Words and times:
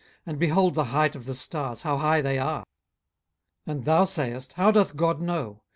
and 0.25 0.39
behold 0.39 0.73
the 0.73 0.85
height 0.85 1.15
of 1.15 1.25
the 1.25 1.35
stars, 1.35 1.83
how 1.83 1.95
high 1.95 2.21
they 2.21 2.39
are! 2.39 2.61
18:022:013 3.67 3.71
And 3.75 3.85
thou 3.85 4.03
sayest, 4.03 4.53
How 4.53 4.71
doth 4.71 4.95
God 4.95 5.21
know? 5.21 5.61